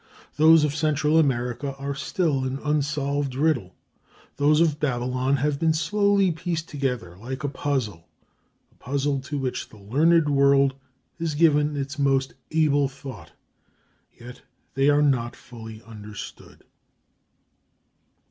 [0.37, 3.75] Those of Central America are still an unsolved riddle.
[4.37, 8.07] Those of Babylon have been slowly pieced together like a puzzle,
[8.71, 10.73] a puzzle to which the learned world
[11.19, 13.33] has given its most able thought.
[14.19, 14.41] Yet
[14.73, 16.63] they are not fully understood.